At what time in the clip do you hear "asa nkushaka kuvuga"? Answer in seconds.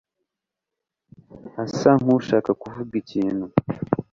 1.63-2.93